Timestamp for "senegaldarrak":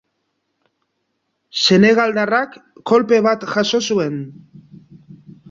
1.63-2.57